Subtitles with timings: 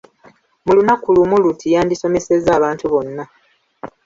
[0.65, 3.23] Mu lunaku lumu luti yandisomesezza abantu bonna.